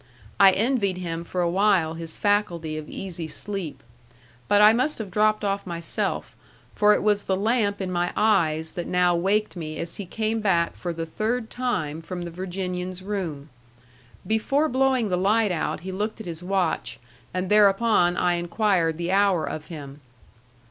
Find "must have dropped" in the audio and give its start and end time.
4.73-5.43